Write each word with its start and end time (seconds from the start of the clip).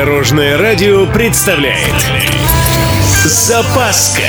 Дорожное 0.00 0.56
радио 0.56 1.04
представляет 1.12 1.94
Запаска 3.22 4.22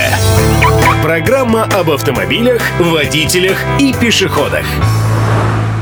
Программа 1.01 1.63
об 1.63 1.91
автомобилях, 1.91 2.61
водителях 2.77 3.57
и 3.79 3.93
пешеходах 3.93 4.65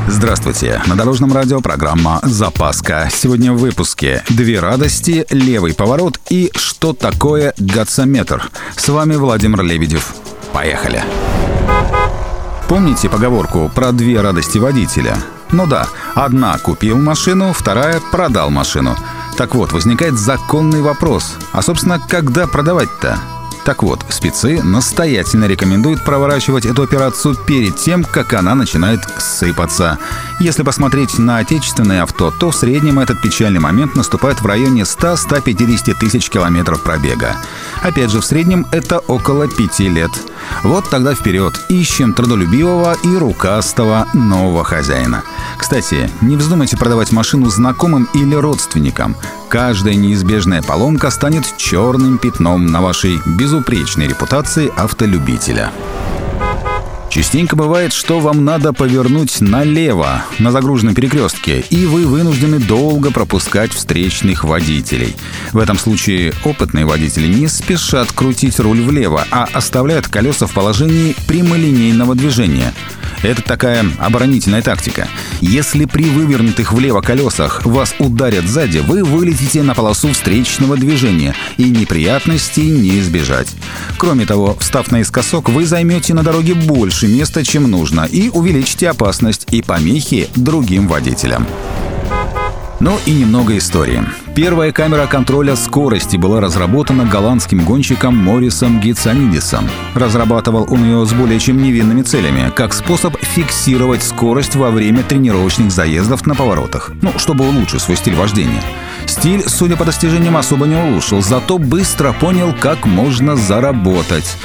Здравствуйте! 0.06 0.80
На 0.86 0.94
Дорожном 0.94 1.32
радио 1.32 1.60
программа 1.60 2.20
«Запаска». 2.22 3.08
Сегодня 3.12 3.52
в 3.52 3.56
выпуске 3.56 4.22
«Две 4.28 4.60
радости», 4.60 5.26
«Левый 5.28 5.74
поворот» 5.74 6.20
и 6.28 6.52
«Что 6.54 6.92
такое 6.92 7.52
гацометр?». 7.58 8.48
С 8.76 8.88
вами 8.90 9.16
Владимир 9.16 9.62
Лебедев. 9.62 10.14
Поехали! 10.52 11.02
Помните 12.68 13.08
поговорку 13.08 13.68
про 13.74 13.90
две 13.90 14.20
радости 14.20 14.58
водителя? 14.58 15.16
Ну 15.50 15.66
да, 15.66 15.88
одна 16.14 16.56
купил 16.58 16.96
машину, 16.96 17.52
вторая 17.52 18.00
продал 18.12 18.50
машину. 18.50 18.96
Так 19.40 19.54
вот, 19.54 19.72
возникает 19.72 20.18
законный 20.18 20.82
вопрос. 20.82 21.38
А, 21.52 21.62
собственно, 21.62 21.98
когда 21.98 22.46
продавать-то? 22.46 23.18
Так 23.64 23.82
вот, 23.82 24.04
спецы 24.10 24.62
настоятельно 24.62 25.46
рекомендуют 25.46 26.04
проворачивать 26.04 26.66
эту 26.66 26.82
операцию 26.82 27.34
перед 27.34 27.74
тем, 27.76 28.04
как 28.04 28.34
она 28.34 28.54
начинает 28.54 29.00
сыпаться. 29.18 29.98
Если 30.40 30.62
посмотреть 30.62 31.18
на 31.18 31.38
отечественные 31.38 32.02
авто, 32.02 32.30
то 32.30 32.50
в 32.50 32.54
среднем 32.54 32.98
этот 32.98 33.22
печальный 33.22 33.60
момент 33.60 33.96
наступает 33.96 34.42
в 34.42 34.46
районе 34.46 34.82
100-150 34.82 35.94
тысяч 35.98 36.28
километров 36.28 36.82
пробега. 36.82 37.34
Опять 37.80 38.10
же, 38.10 38.20
в 38.20 38.26
среднем 38.26 38.66
это 38.72 38.98
около 38.98 39.48
5 39.48 39.78
лет. 39.88 40.10
Вот 40.62 40.88
тогда 40.90 41.14
вперед, 41.14 41.54
ищем 41.68 42.12
трудолюбивого 42.12 42.96
и 43.02 43.16
рукастого 43.16 44.06
нового 44.14 44.64
хозяина. 44.64 45.22
Кстати, 45.56 46.10
не 46.20 46.36
вздумайте 46.36 46.76
продавать 46.76 47.12
машину 47.12 47.50
знакомым 47.50 48.08
или 48.14 48.34
родственникам. 48.34 49.16
Каждая 49.48 49.94
неизбежная 49.94 50.62
поломка 50.62 51.10
станет 51.10 51.56
черным 51.56 52.18
пятном 52.18 52.66
на 52.66 52.80
вашей 52.80 53.20
безупречной 53.26 54.06
репутации 54.06 54.72
автолюбителя. 54.76 55.72
Частенько 57.20 57.54
бывает, 57.54 57.92
что 57.92 58.18
вам 58.18 58.46
надо 58.46 58.72
повернуть 58.72 59.42
налево 59.42 60.24
на 60.38 60.50
загруженном 60.50 60.94
перекрестке, 60.94 61.62
и 61.68 61.84
вы 61.84 62.06
вынуждены 62.06 62.58
долго 62.58 63.10
пропускать 63.10 63.74
встречных 63.74 64.42
водителей. 64.42 65.14
В 65.52 65.58
этом 65.58 65.76
случае 65.76 66.32
опытные 66.46 66.86
водители 66.86 67.26
не 67.26 67.46
спешат 67.46 68.10
крутить 68.10 68.58
руль 68.58 68.80
влево, 68.80 69.26
а 69.30 69.46
оставляют 69.52 70.08
колеса 70.08 70.46
в 70.46 70.54
положении 70.54 71.14
прямолинейного 71.26 72.14
движения– 72.14 72.72
это 73.22 73.42
такая 73.42 73.84
оборонительная 73.98 74.62
тактика. 74.62 75.08
Если 75.40 75.84
при 75.84 76.04
вывернутых 76.04 76.72
влево 76.72 77.00
колесах 77.00 77.64
вас 77.64 77.94
ударят 77.98 78.46
сзади, 78.46 78.78
вы 78.78 79.04
вылетите 79.04 79.62
на 79.62 79.74
полосу 79.74 80.12
встречного 80.12 80.76
движения, 80.76 81.34
и 81.56 81.64
неприятностей 81.64 82.68
не 82.68 83.00
избежать. 83.00 83.48
Кроме 83.98 84.26
того, 84.26 84.56
встав 84.58 84.90
наискосок, 84.90 85.48
вы 85.48 85.66
займете 85.66 86.14
на 86.14 86.22
дороге 86.22 86.54
больше 86.54 87.06
места, 87.08 87.44
чем 87.44 87.70
нужно, 87.70 88.08
и 88.10 88.28
увеличите 88.28 88.88
опасность 88.88 89.46
и 89.50 89.62
помехи 89.62 90.28
другим 90.36 90.88
водителям. 90.88 91.46
Ну 92.80 92.98
и 93.04 93.12
немного 93.12 93.56
истории. 93.58 94.02
Первая 94.34 94.70
камера 94.70 95.06
контроля 95.06 95.56
скорости 95.56 96.16
была 96.16 96.40
разработана 96.40 97.04
голландским 97.04 97.64
гонщиком 97.64 98.16
Морисом 98.16 98.80
Гитсанидисом. 98.80 99.68
Разрабатывал 99.94 100.68
он 100.70 100.84
ее 100.84 101.04
с 101.04 101.12
более 101.12 101.40
чем 101.40 101.60
невинными 101.60 102.02
целями, 102.02 102.52
как 102.54 102.72
способ 102.72 103.16
фиксировать 103.20 104.04
скорость 104.04 104.54
во 104.54 104.70
время 104.70 105.02
тренировочных 105.02 105.72
заездов 105.72 106.26
на 106.26 106.36
поворотах, 106.36 106.92
ну, 107.02 107.12
чтобы 107.18 107.46
улучшить 107.48 107.82
свой 107.82 107.96
стиль 107.96 108.14
вождения. 108.14 108.62
Стиль, 109.06 109.42
судя 109.48 109.76
по 109.76 109.84
достижениям, 109.84 110.36
особо 110.36 110.66
не 110.66 110.76
улучшил, 110.76 111.22
зато 111.22 111.58
быстро 111.58 112.12
понял, 112.12 112.54
как 112.58 112.86
можно 112.86 113.34
заработать. 113.34 114.36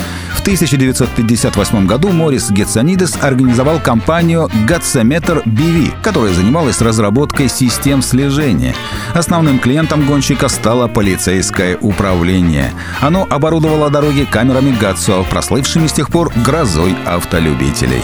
1958 0.45 1.87
году 1.87 2.11
Морис 2.11 2.51
Гетсонидес 2.51 3.17
организовал 3.19 3.79
компанию 3.79 4.47
Gatsometer 4.67 5.43
BV, 5.43 5.91
которая 6.03 6.33
занималась 6.33 6.81
разработкой 6.81 7.49
систем 7.49 8.03
слежения. 8.03 8.75
Основным 9.15 9.57
клиентом 9.57 10.05
гонщика 10.05 10.47
стало 10.47 10.87
полицейское 10.87 11.77
управление. 11.77 12.71
Оно 13.01 13.25
оборудовало 13.27 13.89
дороги 13.89 14.27
камерами 14.29 14.69
Гатсо, 14.79 15.23
прослывшими 15.23 15.87
с 15.87 15.93
тех 15.93 16.09
пор 16.09 16.31
грозой 16.35 16.95
автолюбителей. 17.07 18.03